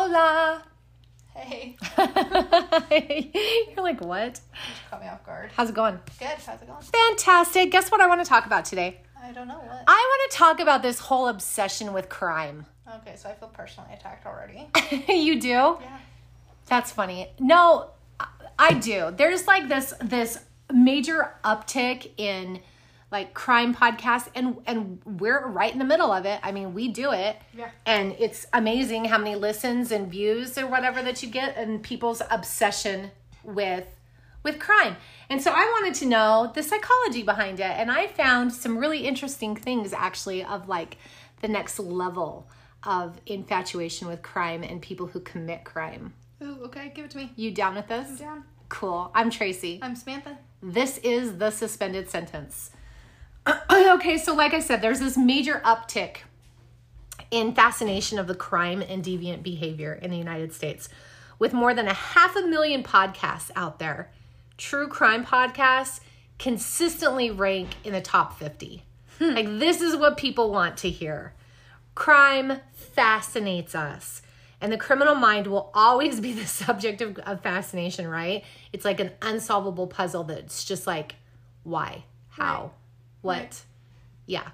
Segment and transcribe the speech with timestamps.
[0.00, 0.62] Hola.
[1.34, 1.76] Hey,
[3.74, 4.38] You're like, what?
[4.54, 5.50] you caught me off guard.
[5.56, 5.98] How's it going?
[6.20, 6.28] Good.
[6.46, 6.80] How's it going?
[6.82, 7.72] Fantastic.
[7.72, 9.00] Guess what I want to talk about today?
[9.20, 9.82] I don't know what.
[9.88, 12.66] I want to talk about this whole obsession with crime.
[12.98, 14.68] Okay, so I feel personally attacked already.
[15.12, 15.48] you do?
[15.48, 15.98] Yeah.
[16.66, 17.30] That's funny.
[17.40, 17.90] No,
[18.20, 18.26] I-
[18.56, 19.12] I do.
[19.16, 20.38] There's like this this
[20.72, 22.60] major uptick in
[23.10, 26.40] like crime podcasts and and we're right in the middle of it.
[26.42, 27.36] I mean, we do it.
[27.56, 27.70] Yeah.
[27.86, 32.22] And it's amazing how many listens and views or whatever that you get and people's
[32.30, 33.10] obsession
[33.42, 33.86] with
[34.42, 34.96] with crime.
[35.30, 39.06] And so I wanted to know the psychology behind it and I found some really
[39.06, 40.98] interesting things actually of like
[41.40, 42.48] the next level
[42.82, 46.14] of infatuation with crime and people who commit crime.
[46.42, 47.32] Ooh, okay, give it to me.
[47.36, 48.08] You down with this?
[48.08, 48.44] I'm Down.
[48.68, 49.10] Cool.
[49.14, 49.80] I'm Tracy.
[49.82, 50.38] I'm Samantha.
[50.62, 52.70] This is the suspended sentence.
[53.80, 56.18] Oh, okay, so like I said, there's this major uptick
[57.30, 60.88] in fascination of the crime and deviant behavior in the United States.
[61.38, 64.10] With more than a half a million podcasts out there,
[64.56, 66.00] true crime podcasts
[66.40, 68.82] consistently rank in the top 50.
[69.20, 69.34] Hmm.
[69.34, 71.34] Like, this is what people want to hear.
[71.94, 74.22] Crime fascinates us.
[74.60, 78.42] And the criminal mind will always be the subject of, of fascination, right?
[78.72, 81.14] It's like an unsolvable puzzle that's just like,
[81.62, 82.02] why?
[82.30, 82.62] How?
[82.62, 82.72] Right.
[83.22, 83.38] What?
[83.38, 83.64] Right.
[84.26, 84.48] Yeah.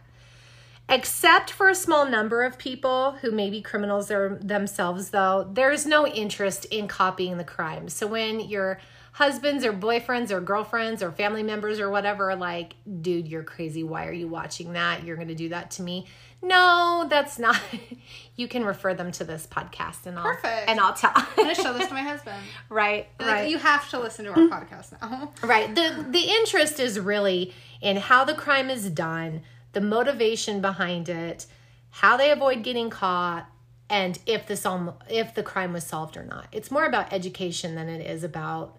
[0.88, 5.86] Except for a small number of people who may be criminals there themselves, though, there's
[5.86, 7.88] no interest in copying the crime.
[7.88, 8.78] So when your
[9.12, 13.82] husbands or boyfriends or girlfriends or family members or whatever are like, dude, you're crazy.
[13.82, 15.04] Why are you watching that?
[15.04, 16.06] You're going to do that to me.
[16.44, 17.60] No, that's not.
[18.36, 20.68] you can refer them to this podcast and I'll, Perfect.
[20.68, 21.12] and I'll tell.
[21.14, 22.36] I'm gonna show this to my husband.
[22.68, 23.50] right, Like, right.
[23.50, 25.32] You have to listen to our podcast now.
[25.42, 25.74] Right.
[25.74, 31.46] The the interest is really in how the crime is done, the motivation behind it,
[31.90, 33.46] how they avoid getting caught,
[33.88, 36.46] and if the sol- if the crime was solved or not.
[36.52, 38.78] It's more about education than it is about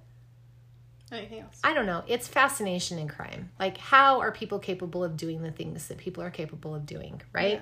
[1.15, 1.59] Anything else?
[1.63, 2.03] I don't know.
[2.07, 3.51] It's fascination in crime.
[3.59, 7.21] Like how are people capable of doing the things that people are capable of doing,
[7.33, 7.55] right?
[7.55, 7.59] Yeah.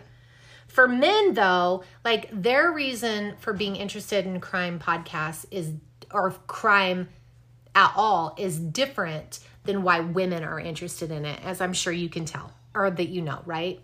[0.68, 5.74] For men though, like their reason for being interested in crime podcasts is
[6.12, 7.10] or crime
[7.76, 12.10] at all is different than why women are interested in it, as I'm sure you
[12.10, 13.80] can tell or that you know, right?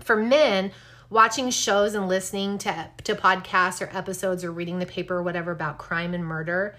[0.00, 0.72] For men,
[1.10, 5.52] watching shows and listening to to podcasts or episodes or reading the paper or whatever
[5.52, 6.76] about crime and murder,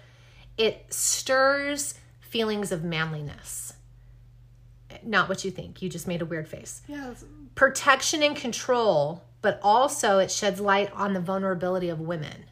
[0.57, 3.73] it stirs feelings of manliness.
[5.03, 5.81] Not what you think.
[5.81, 7.13] You just made a weird face Yeah.
[7.55, 12.45] protection and control, but also it sheds light on the vulnerability of women.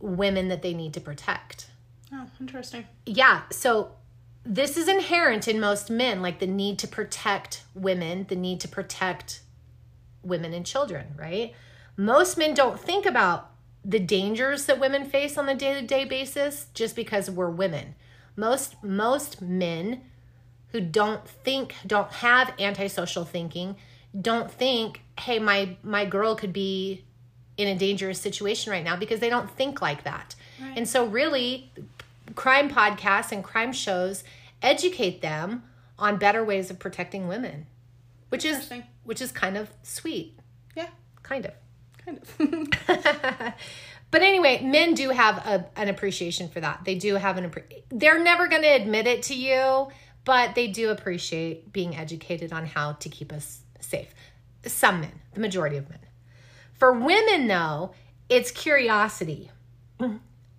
[0.00, 1.68] Women that they need to protect.
[2.12, 2.86] Oh, interesting.
[3.06, 3.92] Yeah, so
[4.44, 8.68] this is inherent in most men, like the need to protect women, the need to
[8.68, 9.40] protect
[10.22, 11.54] women and children, right?
[11.96, 13.50] Most men don't think about
[13.84, 17.94] the dangers that women face on a day-to-day basis just because we're women.
[18.36, 20.02] Most most men
[20.68, 23.76] who don't think don't have antisocial thinking
[24.20, 27.04] don't think hey my my girl could be
[27.56, 30.76] in a dangerous situation right now because they don't think like that Right.
[30.76, 31.70] and so really
[32.34, 34.24] crime podcasts and crime shows
[34.62, 35.62] educate them
[35.98, 37.66] on better ways of protecting women
[38.30, 38.68] which is
[39.04, 40.36] which is kind of sweet
[40.76, 40.88] Yeah.
[41.22, 41.52] kind of
[42.04, 42.36] Kind of.
[44.10, 46.82] but anyway, men do have a, an appreciation for that.
[46.84, 49.88] They do have an appre- they're never going to admit it to you,
[50.24, 54.14] but they do appreciate being educated on how to keep us safe.
[54.66, 55.98] Some men, the majority of men.
[56.74, 57.92] For women though,
[58.28, 59.50] it's curiosity.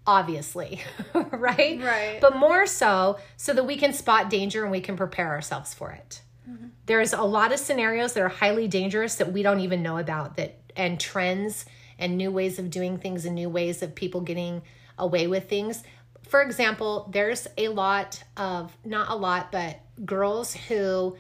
[0.08, 0.82] Obviously,
[1.14, 1.82] right?
[1.82, 2.20] Right.
[2.22, 5.92] But more so so that we can spot danger and we can prepare ourselves for
[5.92, 6.22] it.
[6.50, 6.68] Mm-hmm.
[6.86, 10.38] There's a lot of scenarios that are highly dangerous that we don't even know about
[10.38, 11.66] that and trends
[11.98, 14.62] and new ways of doing things and new ways of people getting
[14.98, 15.84] away with things.
[16.24, 21.16] For example, there's a lot of not a lot, but girls who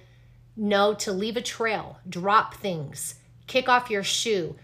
[0.55, 3.15] know to leave a trail, drop things,
[3.47, 4.55] kick off your shoe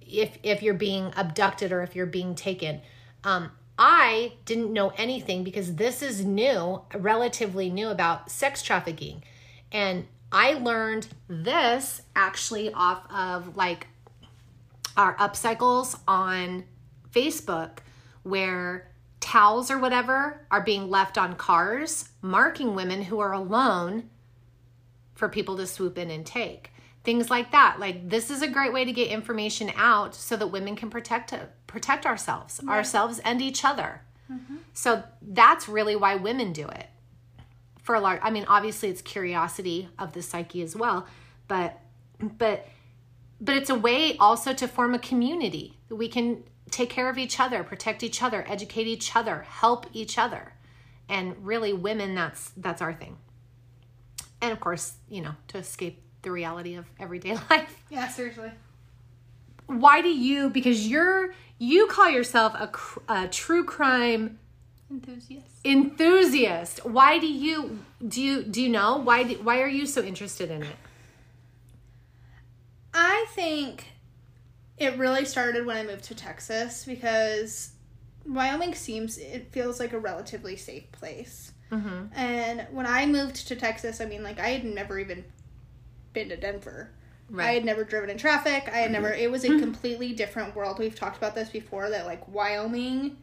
[0.00, 2.80] if if you're being abducted or if you're being taken.
[3.24, 9.24] Um, I didn't know anything because this is new, relatively new about sex trafficking.
[9.72, 13.86] And I learned this actually off of like
[15.00, 16.64] our upcycles on
[17.10, 17.78] Facebook
[18.22, 24.10] where towels or whatever are being left on cars, marking women who are alone
[25.14, 26.70] for people to swoop in and take.
[27.02, 27.80] Things like that.
[27.80, 31.32] Like this is a great way to get information out so that women can protect
[31.66, 34.02] protect ourselves, ourselves and each other.
[34.30, 34.56] Mm-hmm.
[34.74, 36.86] So that's really why women do it.
[37.82, 41.06] For a large I mean obviously it's curiosity of the psyche as well,
[41.48, 41.80] but
[42.20, 42.66] but
[43.40, 47.18] but it's a way also to form a community that we can take care of
[47.18, 50.52] each other, protect each other, educate each other, help each other.
[51.08, 53.16] And really women that's that's our thing.
[54.40, 57.82] And of course, you know, to escape the reality of everyday life.
[57.90, 58.50] Yeah, seriously.
[59.66, 64.38] Why do you because you're you call yourself a, a true crime
[64.90, 65.46] Enthusiast.
[65.64, 66.84] enthusiast.
[66.84, 70.50] Why do you do you do you know why do, why are you so interested
[70.50, 70.76] in it?
[73.30, 73.86] I think
[74.78, 77.72] it really started when I moved to Texas because
[78.26, 81.52] Wyoming seems it feels like a relatively safe place.
[81.70, 82.06] Mm-hmm.
[82.18, 85.24] And when I moved to Texas, I mean, like I had never even
[86.12, 86.90] been to Denver.
[87.38, 88.68] I had never driven in traffic.
[88.72, 89.12] I had never.
[89.12, 90.80] It was a completely different world.
[90.80, 91.88] We've talked about this before.
[91.88, 93.18] That like Wyoming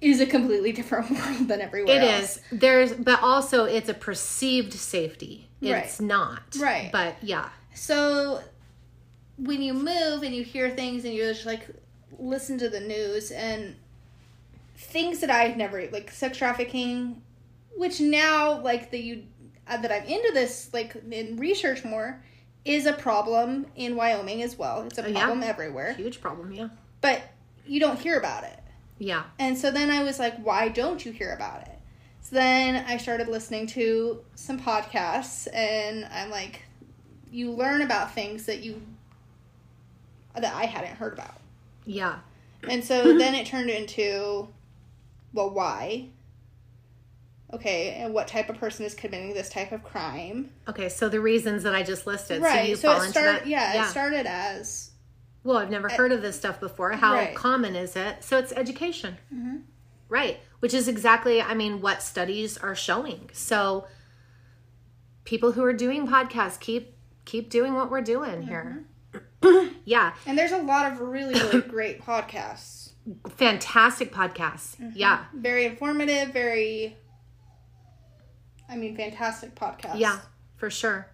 [0.00, 2.36] is a completely different world than everywhere It else.
[2.36, 2.40] is.
[2.52, 5.50] There's but also it's a perceived safety.
[5.60, 6.06] It's Right.
[6.08, 6.56] not.
[6.58, 6.90] Right.
[6.90, 7.50] But yeah.
[7.78, 8.42] So
[9.36, 11.66] when you move and you hear things and you just like
[12.18, 13.76] listen to the news and
[14.76, 17.22] things that I've never like sex trafficking,
[17.76, 19.24] which now like that you
[19.68, 22.22] uh, that I'm into this like in research more
[22.64, 24.82] is a problem in Wyoming as well.
[24.82, 25.18] It's a Oh, yeah?
[25.24, 26.68] problem everywhere, Huge problem, yeah.
[27.00, 27.22] but
[27.66, 28.58] you don't hear about it.
[28.98, 29.22] Yeah.
[29.38, 31.78] And so then I was like, why don't you hear about it?
[32.22, 36.62] So then I started listening to some podcasts and I'm like,
[37.30, 38.80] you learn about things that you
[40.34, 41.40] that I hadn't heard about.
[41.84, 42.18] Yeah.
[42.68, 44.48] And so then it turned into
[45.32, 46.08] well, why?
[47.52, 50.50] Okay, and what type of person is committing this type of crime?
[50.68, 52.42] Okay, so the reasons that I just listed.
[52.42, 52.68] So right.
[52.68, 53.46] you So, fall it started that.
[53.46, 54.90] yeah, it started as
[55.44, 56.92] Well, I've never heard of this stuff before.
[56.92, 57.34] How Right.
[57.34, 58.22] common is it?
[58.22, 59.16] So it's education.
[59.34, 59.56] Mm-hmm.
[60.10, 60.40] Right.
[60.60, 63.30] Which is exactly, I mean, what studies are showing.
[63.32, 63.86] So
[65.24, 66.94] people who are doing podcasts keep
[67.28, 68.84] keep doing what we're doing here.
[69.42, 69.68] Mm-hmm.
[69.84, 70.14] yeah.
[70.26, 72.92] and there's a lot of really, really great podcasts.
[73.36, 74.76] Fantastic podcasts.
[74.76, 74.90] Mm-hmm.
[74.94, 75.24] Yeah.
[75.34, 76.96] Very informative, very
[78.68, 79.98] I mean fantastic podcasts.
[79.98, 80.20] Yeah,
[80.56, 81.08] for sure.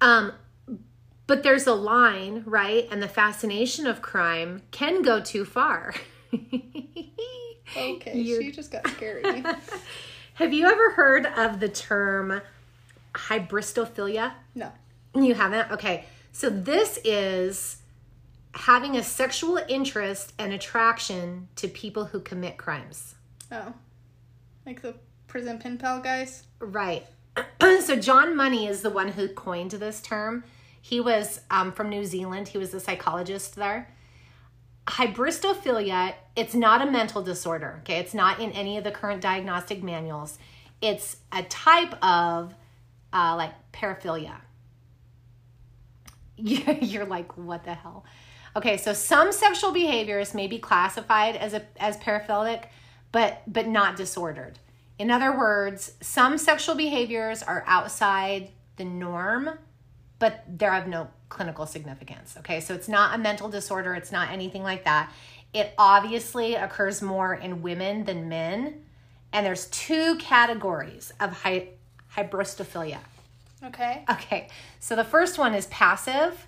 [0.00, 0.32] Um
[1.26, 2.88] but there's a line, right?
[2.90, 5.94] And the fascination of crime can go too far.
[7.76, 9.44] Okay, You're- she just got scary.
[10.34, 12.40] Have you ever heard of the term
[13.14, 14.32] hybristophilia?
[14.56, 14.72] no.
[15.14, 15.70] You haven't?
[15.72, 16.04] Okay.
[16.32, 17.78] So this is
[18.54, 23.14] having a sexual interest and attraction to people who commit crimes.
[23.50, 23.72] Oh.
[24.66, 24.94] Like the
[25.26, 26.44] prison pen pal guys?
[26.58, 27.06] Right.
[27.60, 30.44] so John Money is the one who coined this term.
[30.80, 32.48] He was um, from New Zealand.
[32.48, 33.88] He was a psychologist there.
[34.86, 37.78] Hybristophilia, it's not a mental disorder.
[37.80, 40.38] Okay, it's not in any of the current diagnostic manuals.
[40.80, 42.54] It's a type of
[43.12, 44.36] uh, like paraphilia.
[46.82, 48.04] You're like, what the hell?
[48.56, 52.64] Okay, so some sexual behaviors may be classified as a as paraphilic,
[53.12, 54.58] but but not disordered.
[54.98, 59.50] In other words, some sexual behaviors are outside the norm,
[60.18, 62.36] but they're of no clinical significance.
[62.38, 65.12] Okay, so it's not a mental disorder, it's not anything like that.
[65.52, 68.84] It obviously occurs more in women than men,
[69.32, 71.68] and there's two categories of hy-
[72.16, 72.98] hybristophilia.
[73.64, 74.04] Okay.
[74.10, 74.48] Okay,
[74.78, 76.46] so the first one is passive.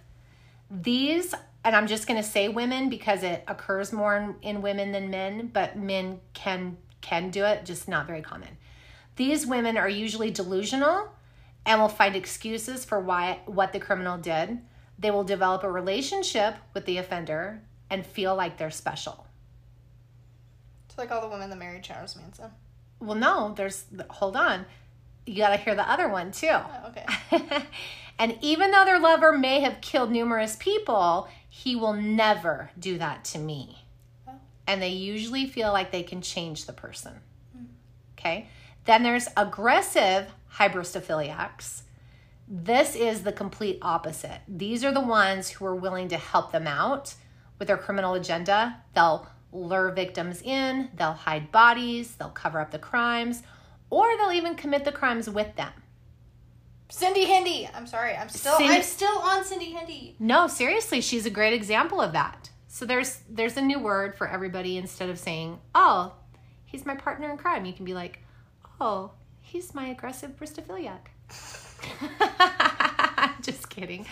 [0.71, 4.93] These, and I'm just going to say women because it occurs more in, in women
[4.93, 8.57] than men, but men can can do it, just not very common.
[9.17, 11.09] These women are usually delusional
[11.67, 14.61] and will find excuses for why what the criminal did.
[14.99, 19.27] They will develop a relationship with the offender and feel like they're special.
[20.89, 22.51] It's like all the women that married Charles Manson.
[23.01, 24.65] Well, no, there's hold on.
[25.27, 26.51] You got to hear the other one too.
[26.51, 27.65] Oh, okay.
[28.19, 33.25] and even though their lover may have killed numerous people, he will never do that
[33.27, 33.85] to me.
[34.27, 34.33] Oh.
[34.67, 37.13] And they usually feel like they can change the person.
[37.57, 37.65] Hmm.
[38.19, 38.49] Okay.
[38.85, 40.27] Then there's aggressive
[40.57, 41.83] hybristophiliacs.
[42.49, 44.41] This is the complete opposite.
[44.49, 47.15] These are the ones who are willing to help them out
[47.59, 48.77] with their criminal agenda.
[48.95, 53.43] They'll lure victims in, they'll hide bodies, they'll cover up the crimes,
[53.93, 55.71] or they'll even commit the crimes with them.
[56.89, 57.69] Cindy Hendy.
[57.75, 58.17] I'm sorry.
[58.17, 60.17] I'm still Cindy- I'm still on Cindy Hendy.
[60.19, 62.49] No, seriously, she's a great example of that.
[62.69, 66.15] So there's there's a new word for everybody instead of saying, "Oh,
[66.65, 68.21] he's my partner in crime." You can be like,
[68.81, 69.11] "Oh,
[69.43, 71.09] he's my aggressive bristophiliac."
[73.43, 74.07] Just kidding.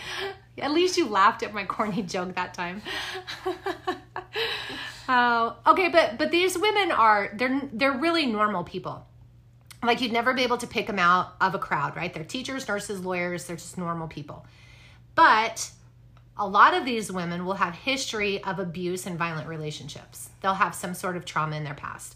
[0.59, 2.83] At least you laughed at my corny joke that time.
[5.13, 9.05] Oh, okay, but but these women are they're they're really normal people.
[9.83, 12.13] Like you'd never be able to pick them out of a crowd, right?
[12.13, 14.45] They're teachers, nurses, lawyers, they're just normal people.
[15.15, 15.71] But
[16.37, 20.29] a lot of these women will have history of abuse and violent relationships.
[20.41, 22.15] They'll have some sort of trauma in their past.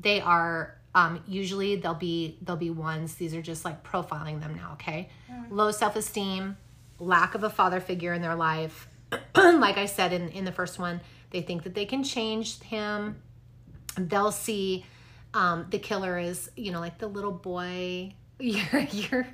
[0.00, 3.14] They are um, usually they'll be they'll be ones.
[3.14, 4.72] These are just like profiling them now.
[4.74, 5.08] Okay,
[5.50, 6.56] low self esteem,
[6.98, 8.88] lack of a father figure in their life.
[9.36, 13.16] like I said in in the first one, they think that they can change him.
[13.96, 14.84] They'll see
[15.34, 18.14] um, the killer is you know like the little boy.
[18.38, 19.26] You're you're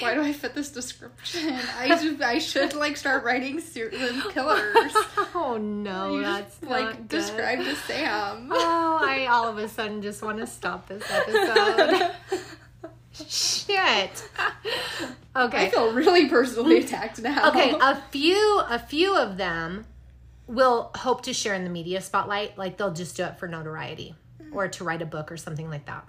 [0.00, 1.56] Why do I fit this description?
[1.78, 4.92] I should, I should like start writing serial killers.
[5.34, 7.08] oh no, You that's just, like not good.
[7.08, 8.48] describe to Sam.
[8.52, 12.10] Oh, I all of a sudden just want to stop this episode.
[13.12, 14.28] Shit.
[15.36, 15.66] Okay.
[15.66, 17.50] I feel really personally attacked now.
[17.50, 19.86] Okay, a few a few of them
[20.46, 24.14] will hope to share in the media spotlight, like they'll just do it for notoriety
[24.54, 26.06] or to write a book or something like that.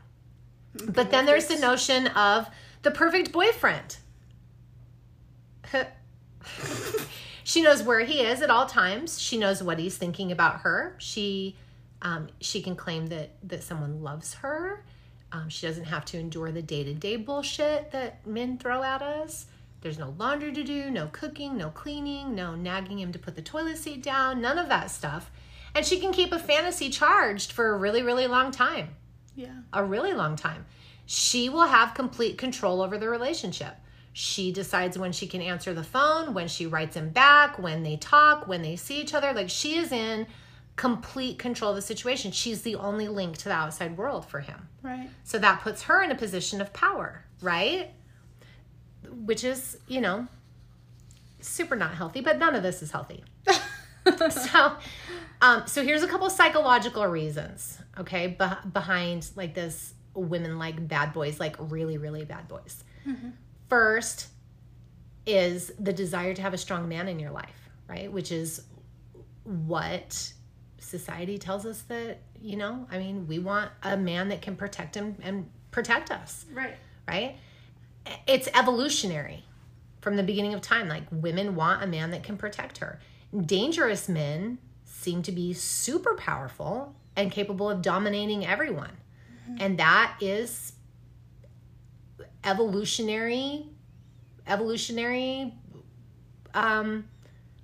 [0.87, 2.49] But then there's the notion of
[2.81, 3.97] the perfect boyfriend.
[7.43, 9.19] she knows where he is at all times.
[9.19, 10.95] She knows what he's thinking about her.
[10.99, 11.55] She
[12.01, 14.83] um, she can claim that that someone loves her.
[15.31, 19.01] Um, she doesn't have to endure the day to day bullshit that men throw at
[19.01, 19.47] us.
[19.81, 23.41] There's no laundry to do, no cooking, no cleaning, no nagging him to put the
[23.41, 25.29] toilet seat down, none of that stuff.
[25.75, 28.95] And she can keep a fantasy charged for a really, really long time
[29.35, 29.53] Yeah.
[29.73, 30.65] a really long time.
[31.05, 33.75] She will have complete control over the relationship.
[34.13, 37.97] She decides when she can answer the phone, when she writes him back, when they
[37.97, 39.33] talk, when they see each other.
[39.33, 40.25] Like she is in
[40.77, 42.31] complete control of the situation.
[42.31, 44.69] She's the only link to the outside world for him.
[44.81, 45.09] Right.
[45.25, 47.91] So that puts her in a position of power, right?
[49.11, 50.27] Which is, you know,
[51.41, 53.23] super not healthy, but none of this is healthy.
[54.29, 54.75] so,
[55.41, 61.13] um, so here's a couple psychological reasons, okay, beh behind like this women like bad
[61.13, 62.83] boys, like really, really bad boys.
[63.69, 64.27] First
[65.25, 68.11] is the desire to have a strong man in your life, right?
[68.11, 68.63] Which is
[69.43, 70.33] what
[70.79, 74.95] society tells us that, you know, I mean, we want a man that can protect
[74.95, 76.75] him and protect us Right.
[77.07, 77.37] right?
[78.27, 79.43] It's evolutionary
[80.01, 80.87] from the beginning of time.
[80.87, 82.99] Like women want a man that can protect her.
[83.43, 88.91] Dangerous men seem to be super powerful and capable of dominating everyone.
[89.59, 90.73] And that is
[92.43, 93.65] evolutionary
[94.47, 95.53] evolutionary
[96.53, 97.05] um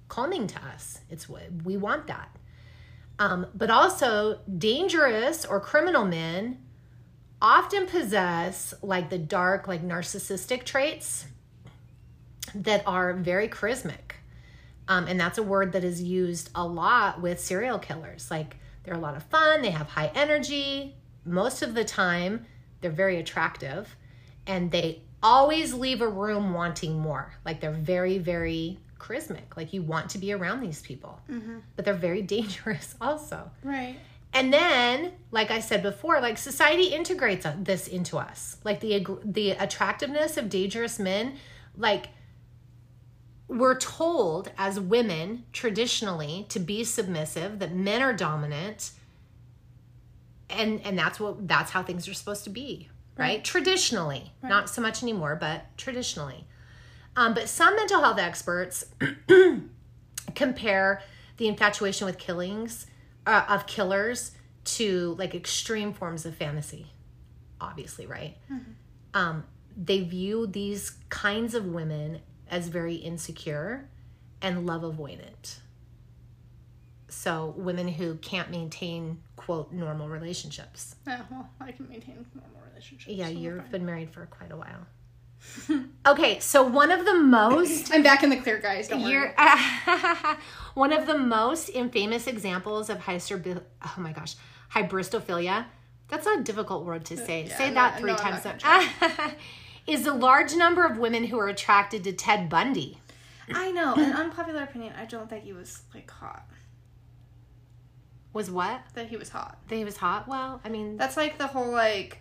[0.08, 1.00] calming to us.
[1.10, 2.36] It's what we want that.
[3.20, 6.58] Um, but also dangerous or criminal men
[7.42, 11.28] often possess like the dark, like narcissistic traits
[12.54, 14.16] that are very charismatic.
[14.92, 18.30] Um, and that's a word that is used a lot with serial killers.
[18.30, 20.98] Like they're a lot of fun, they have high energy.
[21.24, 22.46] Most of the time,
[22.82, 23.96] they're very attractive
[24.46, 27.32] and they always leave a room wanting more.
[27.46, 29.56] Like they're very, very charismatic.
[29.56, 31.22] Like you want to be around these people,
[31.78, 33.50] but they're very dangerous also.
[33.64, 33.96] Right.
[34.34, 38.58] And then, like I said before, like society integrates this into us.
[38.66, 41.38] Like the the attractiveness of dangerous men,
[41.78, 42.08] like
[43.52, 48.92] we're told as women traditionally to be submissive, that men are dominant.
[50.50, 53.44] And and that's what that's how things are supposed to be, right?
[53.44, 56.46] Traditionally, not so much anymore, but traditionally.
[57.16, 58.86] Um, but some mental health experts
[60.36, 61.02] compare
[61.38, 62.88] the infatuation with killings
[63.28, 64.32] uh, of killers
[64.64, 66.88] to like extreme forms of fantasy
[67.60, 68.38] obviously right
[69.14, 69.44] um,
[69.76, 72.20] they view these kinds of women
[72.52, 73.90] as very insecure
[74.42, 75.60] and love avoidant
[77.10, 83.14] so women who can't maintain quote normal relationships Oh, well, I can maintain normal relationships.
[83.16, 84.88] yeah so you've been married for quite a while
[86.06, 88.88] okay so one of the most I'm back in the clear, guys.
[88.88, 89.32] Don't worry.
[90.76, 94.36] One of the most infamous examples of hyster- oh my gosh,
[94.72, 95.66] hybristophilia.
[96.10, 97.46] That's a difficult word to say.
[97.46, 99.34] Uh, yeah, say that not- three no, I'm times.
[99.88, 103.00] is the large number of women who are attracted to Ted Bundy.
[103.54, 103.94] I know.
[103.96, 104.94] An unpopular opinion.
[104.98, 106.46] I don't think he was like hot.
[108.34, 108.82] Was what?
[108.94, 109.58] That he was hot.
[109.68, 110.28] That he was hot?
[110.28, 112.20] Well, I mean, That's like the whole like.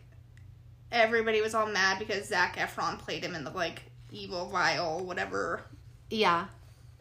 [0.90, 5.62] Everybody was all mad because Zac Efron played him in the like evil, vile, whatever
[6.10, 6.46] yeah.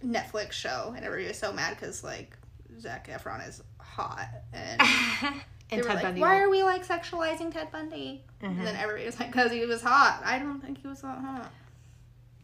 [0.05, 2.37] Netflix show, and everybody was so mad because like
[2.79, 4.81] Zac Efron is hot, and
[5.71, 6.21] and they were Ted like, Bundy.
[6.21, 8.83] "Why are we like sexualizing Ted Bundy?" And then mm-hmm.
[8.83, 11.51] everybody was like, "Because he was hot." I don't think he was that hot.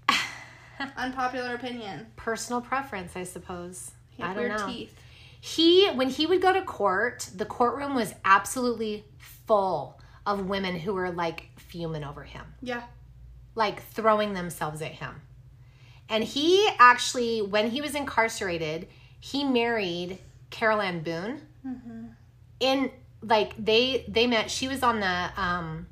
[0.97, 2.07] Unpopular opinion.
[2.15, 3.91] Personal preference, I suppose.
[4.09, 4.67] He I had don't weird know.
[4.67, 4.93] teeth.
[5.41, 10.93] he when he would go to court the courtroom was absolutely full of women who
[10.93, 12.83] were like fuming over him Yeah.
[13.55, 15.21] like throwing themselves at him
[16.09, 18.87] And he actually, when he was incarcerated,
[19.19, 21.41] he married Carole Ann Boone.
[21.65, 22.05] Mm-hmm.
[22.59, 22.91] In
[23.27, 24.49] like they they met.
[24.51, 25.87] She was on the um.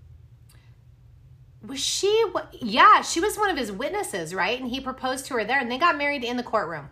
[1.66, 2.26] Was she?
[2.32, 4.60] what- Yeah, she was one of his witnesses, right?
[4.60, 6.90] And he proposed to her there, and they got married in the courtroom.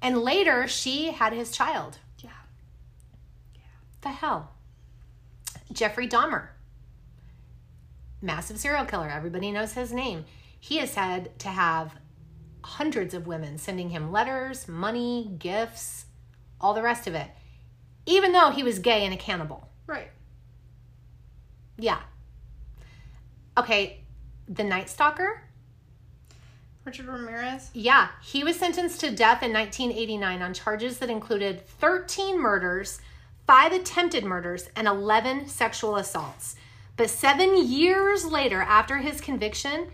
[0.00, 1.98] And later, she had his child.
[2.20, 2.30] Yeah.
[4.00, 4.50] The hell?
[5.72, 6.48] Jeffrey Dahmer,
[8.22, 9.08] massive serial killer.
[9.10, 10.24] Everybody knows his name.
[10.58, 11.96] He is said to have
[12.62, 16.06] hundreds of women sending him letters, money, gifts,
[16.60, 17.28] all the rest of it,
[18.06, 19.68] even though he was gay and a cannibal.
[19.86, 20.10] Right.
[21.78, 22.00] Yeah.
[23.58, 24.04] Okay,
[24.48, 25.42] the Night Stalker.
[26.84, 27.70] Richard Ramirez.
[27.74, 33.00] Yeah, he was sentenced to death in 1989 on charges that included 13 murders,
[33.46, 36.54] five attempted murders, and 11 sexual assaults.
[36.96, 39.88] But seven years later, after his conviction,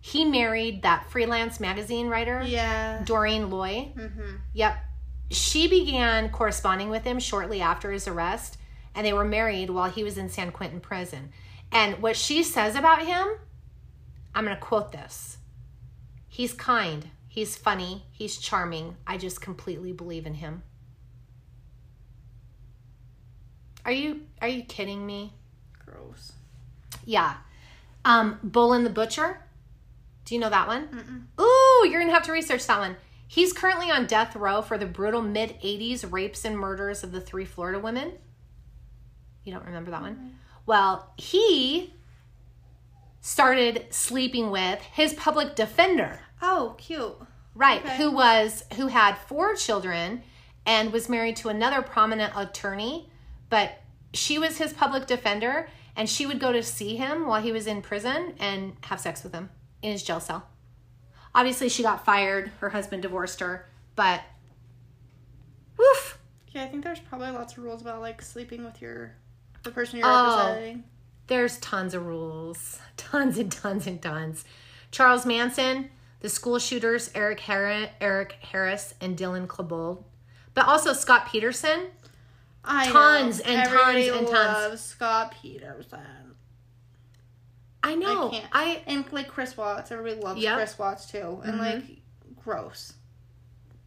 [0.00, 3.02] he married that freelance magazine writer, Yeah.
[3.04, 3.94] Doreen Lioy.
[3.94, 4.36] Mm-hmm.
[4.54, 4.76] Yep.
[5.30, 8.58] She began corresponding with him shortly after his arrest,
[8.94, 11.30] and they were married while he was in San Quentin prison.
[11.70, 13.26] And what she says about him,
[14.34, 15.38] I'm going to quote this
[16.28, 18.96] He's kind, he's funny, he's charming.
[19.06, 20.62] I just completely believe in him.
[23.84, 25.32] Are you are you kidding me?
[25.84, 26.32] Gross.
[27.04, 27.36] Yeah.
[28.04, 29.40] Um, Bolin the Butcher.
[30.24, 31.26] Do you know that one?
[31.40, 32.96] Ooh, you're gonna have to research that one.
[33.30, 37.20] He's currently on death row for the brutal mid 80s rapes and murders of the
[37.20, 38.14] three Florida women.
[39.44, 40.14] You don't remember that one?
[40.16, 40.28] Mm-hmm.
[40.66, 41.94] Well, he
[43.20, 47.16] started sleeping with his public defender, Oh, cute.
[47.54, 47.84] right?
[47.84, 47.96] Okay.
[47.96, 50.22] Who was who had four children
[50.64, 53.10] and was married to another prominent attorney,
[53.50, 53.72] but
[54.14, 57.66] she was his public defender and she would go to see him while he was
[57.66, 59.50] in prison and have sex with him
[59.82, 60.46] in his jail cell.
[61.38, 62.50] Obviously, she got fired.
[62.60, 64.22] Her husband divorced her, but
[65.76, 66.18] woof.
[66.48, 69.12] Yeah, I think there's probably lots of rules about like sleeping with your
[69.62, 70.36] the person you're Oh.
[70.46, 70.84] representing.
[71.26, 74.44] There's tons of rules, tons and tons and tons.
[74.90, 80.02] Charles Manson, the school shooters, Eric, Har- Eric Harris, and Dylan Klebold,
[80.54, 81.88] but also Scott Peterson.
[82.64, 83.50] I Tons know.
[83.52, 84.80] and tons and tons.
[84.80, 86.27] Scott Peterson.
[87.88, 88.28] I know.
[88.28, 88.46] I can't.
[88.52, 90.56] I And like Chris Watts, everybody loves Yep.
[90.56, 91.40] Chris Watts too.
[91.44, 91.58] And Mhm.
[91.58, 92.02] like,
[92.44, 92.92] gross,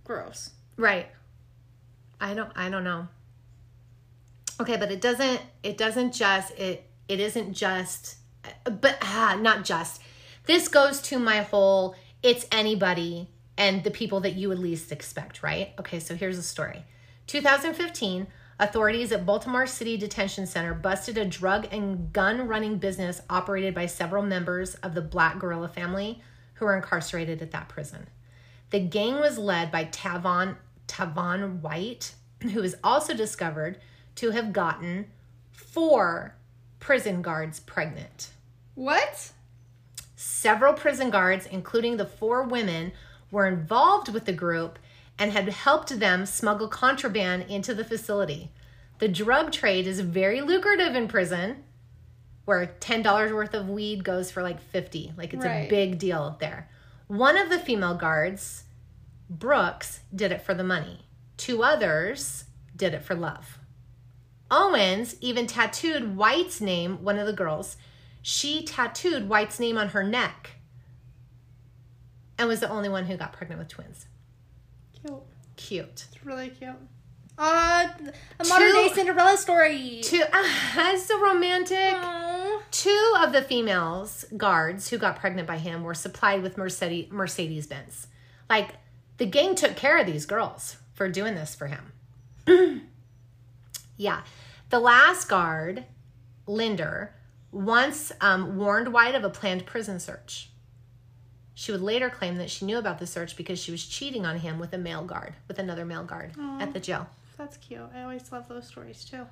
[0.03, 0.51] gross.
[0.77, 1.07] right.
[2.19, 2.51] I don't.
[2.55, 3.07] I don't know.
[4.59, 5.41] Okay, but it doesn't.
[5.63, 6.51] It doesn't just.
[6.59, 6.87] It.
[7.07, 8.17] It isn't just.
[8.63, 10.01] But ah, not just.
[10.45, 11.95] This goes to my whole.
[12.23, 15.73] It's anybody and the people that you would least expect, right?
[15.79, 16.85] Okay, so here's the story.
[17.27, 18.27] 2015,
[18.61, 23.87] authorities at Baltimore City Detention Center busted a drug and gun running business operated by
[23.87, 26.21] several members of the Black Guerrilla family
[26.53, 28.07] who were incarcerated at that prison.
[28.69, 33.79] The gang was led by Tavon Tavon White, who is also discovered
[34.15, 35.07] to have gotten
[35.51, 36.35] four
[36.79, 38.29] prison guards pregnant.
[38.75, 39.31] What?
[40.15, 42.91] Several prison guards, including the four women,
[43.31, 44.77] were involved with the group
[45.21, 48.51] and had helped them smuggle contraband into the facility.
[48.97, 51.63] The drug trade is very lucrative in prison,
[52.45, 55.13] where $10 worth of weed goes for like 50.
[55.15, 56.71] Like it's a big deal there.
[57.05, 58.63] One of the female guards,
[59.29, 61.05] Brooks, did it for the money.
[61.37, 63.59] Two others did it for love.
[64.49, 67.77] Owens even tattooed White's name, one of the girls.
[68.23, 70.53] She tattooed White's name on her neck
[72.39, 74.07] and was the only one who got pregnant with twins.
[75.05, 75.23] Cute.
[75.55, 76.05] Cute.
[76.11, 76.75] It's really cute.
[77.37, 77.87] Uh,
[78.39, 80.01] a modern day Cinderella story.
[80.03, 81.95] Two, ah, so romantic.
[81.95, 82.61] Aw.
[82.69, 87.65] Two of the females guards who got pregnant by him were supplied with Mercedes Mercedes
[87.65, 88.07] Benz.
[88.49, 88.75] Like
[89.17, 91.93] the gang took care of these girls for doing this for him.
[93.97, 94.21] yeah,
[94.69, 95.85] the last guard,
[96.45, 97.15] Linder,
[97.51, 100.50] once um, warned White of a planned prison search.
[101.53, 104.39] She would later claim that she knew about the search because she was cheating on
[104.39, 107.07] him with a male guard, with another male guard at the jail.
[107.37, 107.81] That's cute.
[107.93, 109.25] I always love those stories too.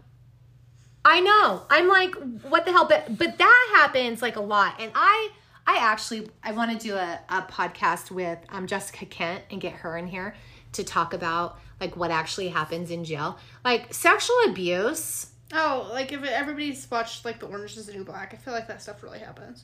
[1.05, 1.65] I know.
[1.69, 2.85] I'm like, what the hell?
[2.87, 4.75] But but that happens like a lot.
[4.79, 5.29] And I
[5.65, 9.73] I actually I want to do a, a podcast with um Jessica Kent and get
[9.73, 10.35] her in here
[10.73, 13.37] to talk about like what actually happens in jail.
[13.63, 15.27] Like sexual abuse.
[15.53, 18.67] Oh, like if everybody's watched like The Orange is the New Black, I feel like
[18.67, 19.63] that stuff really happens.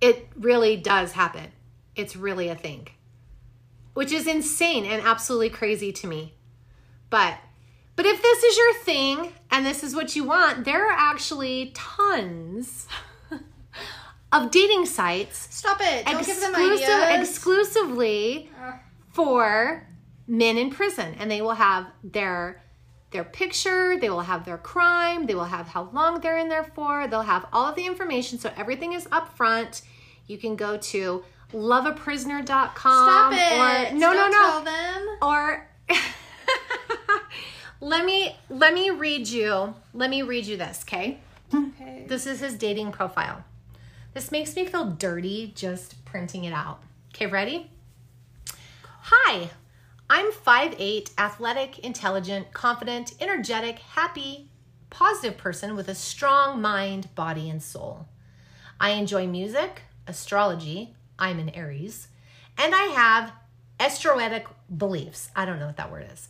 [0.00, 1.52] It really does happen.
[1.94, 2.88] It's really a thing.
[3.94, 6.34] Which is insane and absolutely crazy to me.
[7.08, 7.38] But
[7.94, 11.72] but if this is your thing and this is what you want, there are actually
[11.74, 12.86] tons
[14.32, 16.04] of dating sites Stop it.
[16.04, 17.28] Don't give them ideas.
[17.30, 18.50] exclusively
[19.12, 19.88] for
[20.26, 22.62] men in prison and they will have their
[23.16, 26.64] their picture they will have their crime they will have how long they're in there
[26.76, 29.80] for they'll have all of the information so everything is up front
[30.26, 33.52] you can go to loveaprisoner.com Stop it.
[33.92, 35.02] or no Don't no no Tell them.
[35.22, 35.68] or
[37.80, 41.18] let me let me read you let me read you this okay
[41.54, 42.04] Okay.
[42.08, 43.44] this is his dating profile.
[44.14, 46.80] This makes me feel dirty just printing it out.
[47.14, 47.70] Okay, ready?
[49.12, 49.50] Hi,
[50.08, 54.50] I'm 5'8, athletic, intelligent, confident, energetic, happy,
[54.88, 58.06] positive person with a strong mind, body, and soul.
[58.78, 62.08] I enjoy music, astrology, I'm an Aries,
[62.56, 63.32] and I have
[63.80, 64.44] estroetic
[64.76, 65.30] beliefs.
[65.34, 66.28] I don't know what that word is.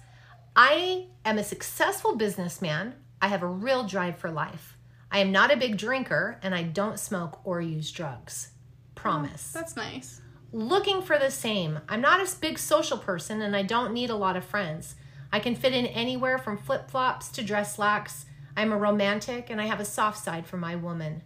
[0.54, 2.94] I am a successful businessman.
[3.20, 4.78] I have a real drive for life.
[5.10, 8.52] I am not a big drinker and I don't smoke or use drugs.
[8.94, 9.52] Promise.
[9.52, 10.22] That's nice.
[10.56, 11.80] Looking for the same.
[11.86, 14.94] I'm not a big social person and I don't need a lot of friends.
[15.30, 18.24] I can fit in anywhere from flip flops to dress slacks.
[18.56, 21.20] I'm a romantic and I have a soft side for my woman,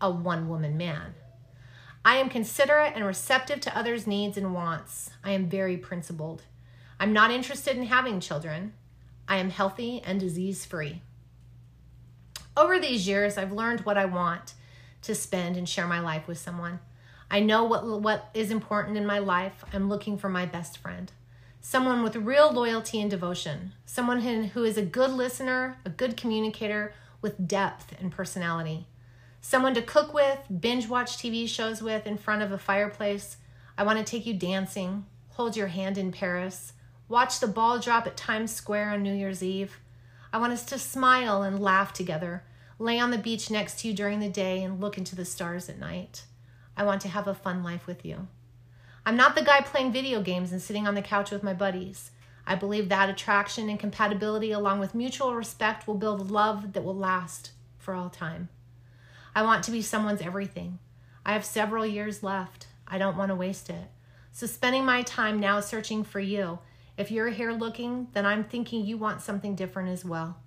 [0.00, 1.14] a one woman man.
[2.04, 5.10] I am considerate and receptive to others' needs and wants.
[5.22, 6.42] I am very principled.
[6.98, 8.72] I'm not interested in having children.
[9.28, 11.02] I am healthy and disease free.
[12.56, 14.54] Over these years, I've learned what I want
[15.02, 16.80] to spend and share my life with someone.
[17.30, 19.64] I know what what is important in my life.
[19.72, 21.12] I'm looking for my best friend.
[21.60, 23.72] Someone with real loyalty and devotion.
[23.84, 28.86] Someone who who is a good listener, a good communicator with depth and personality.
[29.40, 33.36] Someone to cook with, binge watch TV shows with in front of a fireplace.
[33.76, 36.72] I want to take you dancing, hold your hand in Paris,
[37.08, 39.78] watch the ball drop at Times Square on New Year's Eve.
[40.32, 42.42] I want us to smile and laugh together,
[42.78, 45.68] lay on the beach next to you during the day and look into the stars
[45.68, 46.24] at night.
[46.78, 48.28] I want to have a fun life with you.
[49.04, 52.12] I'm not the guy playing video games and sitting on the couch with my buddies.
[52.46, 56.96] I believe that attraction and compatibility, along with mutual respect, will build love that will
[56.96, 58.48] last for all time.
[59.34, 60.78] I want to be someone's everything.
[61.26, 62.68] I have several years left.
[62.86, 63.90] I don't want to waste it.
[64.30, 66.60] So, spending my time now searching for you.
[66.96, 70.38] If you're here looking, then I'm thinking you want something different as well.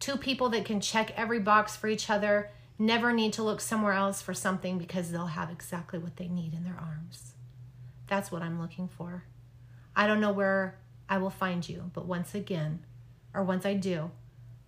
[0.00, 3.92] Two people that can check every box for each other, never need to look somewhere
[3.92, 7.34] else for something because they'll have exactly what they need in their arms.
[8.06, 9.24] That's what I'm looking for.
[9.96, 12.84] I don't know where I will find you, but once again,
[13.32, 14.10] or once I do,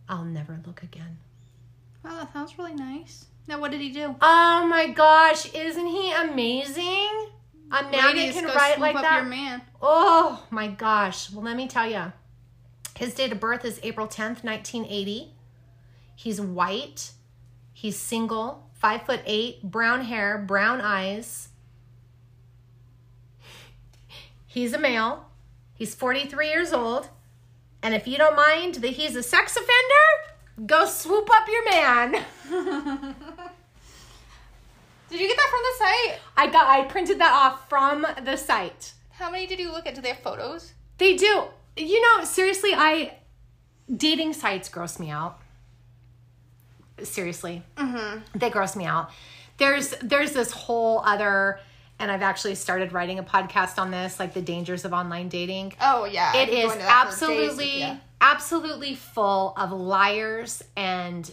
[0.08, 1.18] I'll never look again.
[2.04, 3.26] Wow, that sounds really nice.
[3.48, 4.14] Now, what did he do?
[4.20, 7.30] Oh my gosh, isn't he amazing?
[7.70, 9.22] A man that can write like that.
[9.22, 9.62] your man.
[9.82, 11.32] Oh my gosh.
[11.32, 12.12] Well, let me tell you.
[12.96, 15.32] His date of birth is April 10th, 1980.
[16.14, 17.10] He's white.
[17.76, 21.50] He's single, five foot eight, brown hair, brown eyes.
[24.46, 25.26] He's a male.
[25.74, 27.10] He's 43 years old.
[27.82, 32.12] And if you don't mind that he's a sex offender, go swoop up your man.
[35.10, 36.20] Did you get that from the site?
[36.34, 38.94] I got I printed that off from the site.
[39.10, 39.94] How many did you look at?
[39.94, 40.72] Do they have photos?
[40.96, 41.44] They do.
[41.76, 43.18] You know, seriously, I
[43.94, 45.40] dating sites gross me out.
[47.02, 48.20] Seriously, Mm-hmm.
[48.38, 49.10] they gross me out.
[49.58, 51.60] There's there's this whole other,
[51.98, 55.74] and I've actually started writing a podcast on this, like the dangers of online dating.
[55.80, 56.36] Oh yeah.
[56.36, 61.30] It is into that for days with absolutely, absolutely full of liars and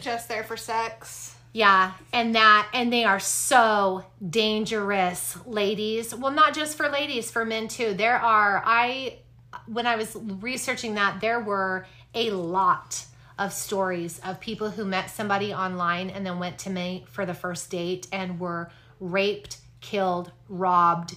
[0.00, 1.34] just there for sex.
[1.54, 6.14] Yeah, and that and they are so dangerous, ladies.
[6.14, 7.92] Well, not just for ladies, for men too.
[7.94, 9.18] There are I
[9.66, 13.04] when I was researching that, there were a lot
[13.38, 17.34] of stories of people who met somebody online and then went to meet for the
[17.34, 21.16] first date and were raped, killed, robbed,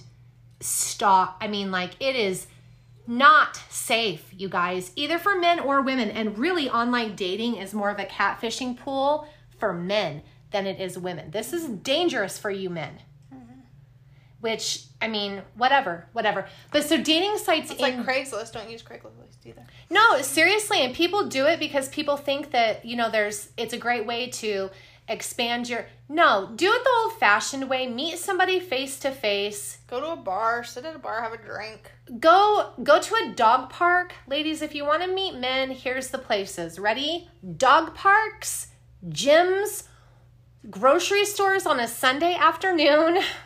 [0.60, 1.42] stalked.
[1.42, 2.46] I mean, like it is
[3.06, 6.10] not safe, you guys, either for men or women.
[6.10, 10.98] And really, online dating is more of a catfishing pool for men than it is
[10.98, 11.30] women.
[11.30, 12.98] This is dangerous for you men.
[14.40, 16.46] Which, I mean, whatever, whatever.
[16.70, 18.52] But so dating sites It's in like Craigslist.
[18.52, 19.64] Don't use Craigslist either.
[19.90, 23.78] no, seriously, and people do it because people think that, you know, there's it's a
[23.78, 24.70] great way to
[25.08, 27.86] expand your No, do it the old-fashioned way.
[27.86, 29.78] Meet somebody face to face.
[29.86, 31.90] Go to a bar, sit at a bar, have a drink.
[32.20, 34.12] Go go to a dog park.
[34.28, 36.78] Ladies, if you want to meet men, here's the places.
[36.78, 37.28] Ready?
[37.56, 38.68] Dog parks,
[39.08, 39.84] gyms,
[40.68, 43.18] grocery stores on a Sunday afternoon,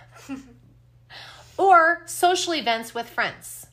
[1.60, 3.66] or social events with friends.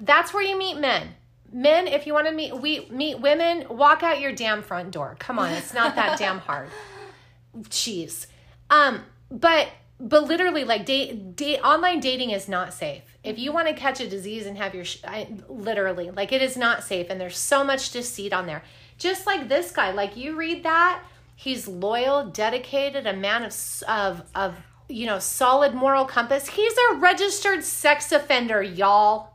[0.00, 1.10] That's where you meet men.
[1.52, 5.16] Men, if you want to meet we meet women, walk out your damn front door.
[5.18, 6.70] Come on, it's not that damn hard.
[7.64, 8.26] Jeez.
[8.70, 9.68] Um, but
[10.00, 13.02] but literally, like date, date online dating is not safe.
[13.22, 16.40] If you want to catch a disease and have your sh- I, literally like it
[16.40, 18.64] is not safe, and there's so much deceit on there.
[18.96, 21.02] Just like this guy, like you read that,
[21.36, 23.54] he's loyal, dedicated, a man of
[23.86, 24.56] of of
[24.88, 26.48] you know solid moral compass.
[26.48, 29.34] He's a registered sex offender, y'all.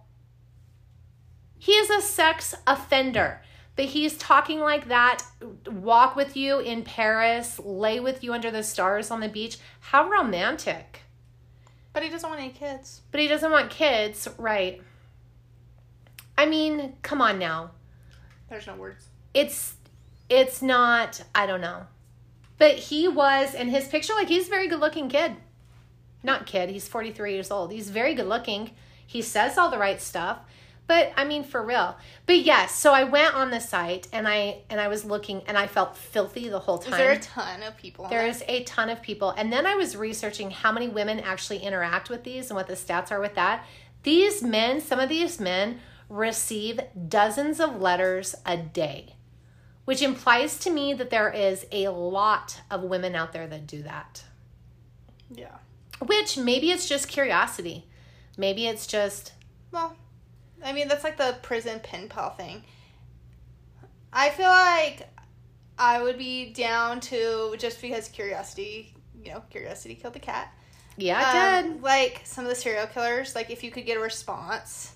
[1.57, 3.41] He is a sex offender.
[3.75, 5.23] But he's talking like that,
[5.65, 9.57] walk with you in Paris, lay with you under the stars on the beach.
[9.79, 11.03] How romantic.
[11.93, 13.01] But he doesn't want any kids.
[13.11, 14.81] But he doesn't want kids, right?
[16.37, 17.71] I mean, come on now.
[18.49, 19.07] There's no words.
[19.33, 19.75] It's
[20.29, 21.87] it's not, I don't know.
[22.59, 25.37] But he was in his picture like he's a very good-looking kid.
[26.21, 27.71] Not kid, he's 43 years old.
[27.71, 28.71] He's very good looking.
[29.07, 30.39] He says all the right stuff.
[30.85, 31.97] But I mean for real.
[32.25, 35.55] But yes, so I went on the site and I and I was looking and
[35.55, 36.93] I felt filthy the whole time.
[36.93, 38.05] Is there a ton of people?
[38.05, 39.29] on There is a ton of people.
[39.29, 42.73] And then I was researching how many women actually interact with these and what the
[42.73, 43.65] stats are with that.
[44.01, 49.15] These men, some of these men receive dozens of letters a day,
[49.89, 53.81] which implies to me that there is a lot of women out there that do
[53.81, 54.23] that.
[55.31, 55.55] Yeah.
[55.99, 57.87] Which maybe it's just curiosity.
[58.37, 59.33] Maybe it's just
[59.71, 59.97] Well,
[60.63, 62.65] I mean that's like the prison pen pal thing.
[64.13, 65.09] I feel like
[65.79, 70.53] I would be down to just because curiosity, you know, curiosity killed the cat.
[70.97, 71.81] yeah, it Um, did.
[71.81, 74.93] Like some of the serial killers, like if you could get a response,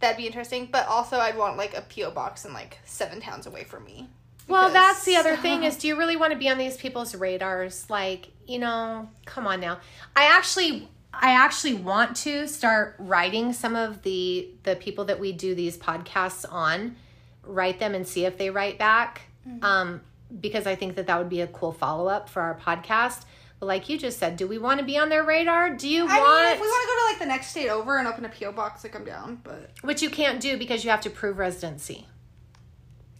[0.00, 0.68] that'd be interesting.
[0.70, 4.08] But also, I'd want like a PO box and like seven towns away from me.
[4.48, 7.14] Well, that's the other thing is do you really want to be on these people's
[7.14, 7.88] radars?
[7.88, 9.78] Like, you know, come on now.
[10.16, 15.32] I actually I actually want to start writing some of the the people that we
[15.32, 16.96] do these podcasts on,
[17.44, 19.22] write them and see if they write back.
[19.62, 20.00] Um
[20.40, 23.24] because I think that that would be a cool follow-up for our podcast.
[23.58, 25.70] But like you just said, do we want to be on their radar?
[25.70, 27.68] Do you I want mean, if we want to go to like the next state
[27.68, 29.40] over and open a PO box, like I'm down.
[29.42, 32.06] But which you can't do because you have to prove residency.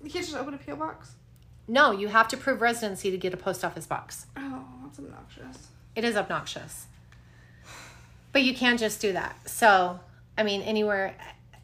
[0.02, 1.12] you can't just open a PO box.
[1.68, 4.26] No, you have to prove residency to get a post office box.
[4.36, 5.68] Oh, that's obnoxious.
[5.94, 6.86] It is obnoxious.
[8.32, 9.48] But you can't just do that.
[9.48, 10.00] So,
[10.38, 11.14] I mean, anywhere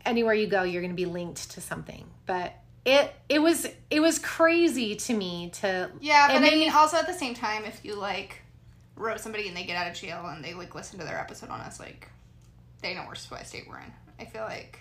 [0.05, 2.05] anywhere you go, you're going to be linked to something.
[2.27, 6.69] But it it was it was crazy to me to Yeah, but I mean, me-
[6.69, 8.43] also at the same time, if you like
[8.97, 11.51] wrote somebody and they get out of jail and they like listen to their episode
[11.51, 12.09] on us, like
[12.83, 13.93] they know we're what state we're in.
[14.19, 14.81] I feel like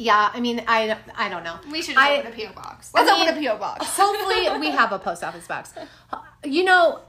[0.00, 1.58] yeah, I mean, I I don't know.
[1.72, 2.92] we should just I- open a PO box.
[2.94, 3.86] I Let's mean- open a PO box.
[3.96, 5.74] Hopefully, we have a post office box.
[6.44, 7.00] You know,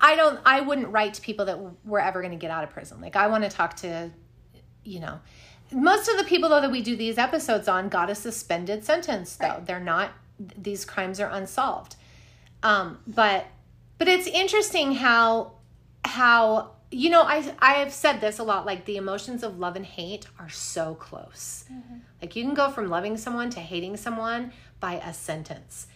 [0.00, 0.40] I don't.
[0.46, 3.00] I wouldn't write to people that were ever going to get out of prison.
[3.00, 4.10] Like I want to talk to,
[4.84, 5.20] you know,
[5.70, 9.36] most of the people though that we do these episodes on got a suspended sentence.
[9.36, 9.66] Though Right.
[9.66, 10.12] they're not.
[10.56, 11.96] These crimes are unsolved.
[12.62, 13.46] Um, but
[14.00, 15.52] but it's interesting how
[16.06, 18.64] how you know I I have said this a lot.
[18.64, 21.66] Like the emotions of love and hate are so close.
[21.70, 21.98] Mm-hmm.
[22.22, 25.86] Like you can go from loving someone to hating someone by a sentence.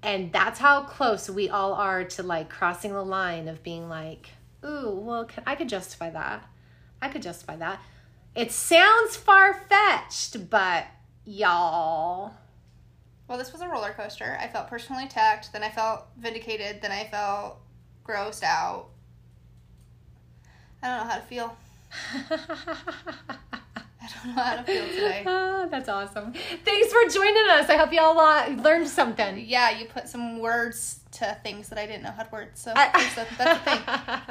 [0.00, 4.28] And that's how close we all are to like crossing the line of being like,
[4.64, 6.48] ooh, well, can, I could justify that.
[7.02, 7.80] I could justify that.
[8.36, 10.86] It sounds far fetched, but
[11.24, 12.32] y'all.
[13.30, 14.36] Well, this was a roller coaster.
[14.40, 17.58] I felt personally attacked, then I felt vindicated, then I felt
[18.04, 18.86] grossed out.
[20.82, 21.56] I don't know how to feel.
[24.02, 25.22] I don't know how to feel today.
[25.28, 26.32] Ah, that's awesome.
[26.64, 27.68] Thanks for joining us.
[27.70, 29.44] I hope y'all uh, learned something.
[29.46, 32.90] Yeah, you put some words to things that I didn't know had words, so I-
[33.14, 33.54] that's the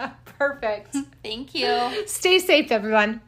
[0.04, 0.12] thing.
[0.38, 0.98] Perfect.
[1.24, 2.06] Thank you.
[2.06, 3.22] Stay safe, everyone.